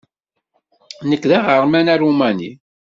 [1.09, 2.51] Nekk d aɣerman aṛumani.